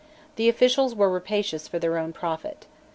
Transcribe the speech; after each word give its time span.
The 0.35 0.49
officials 0.49 0.95
were 0.95 1.11
rapacious 1.11 1.67
for 1.67 1.77
their 1.77 1.99
own 1.99 2.11
profit. 2.11 2.65